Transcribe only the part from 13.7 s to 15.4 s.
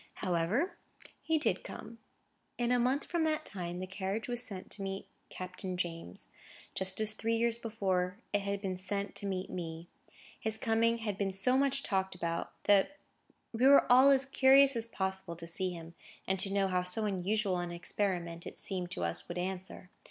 all as curious as possible